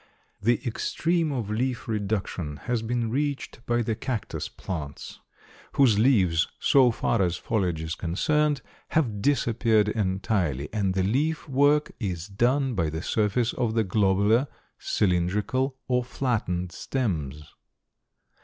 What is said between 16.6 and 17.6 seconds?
stems.